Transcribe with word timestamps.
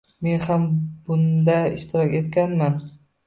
Men 0.27 0.39
ham 0.45 0.63
bunda 1.09 1.59
ishtirok 1.75 2.17
etganman. 2.23 2.81